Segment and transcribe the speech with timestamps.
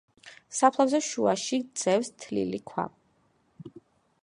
[0.59, 2.89] საფლავზე, შუაში ძევს თლილი ქვა.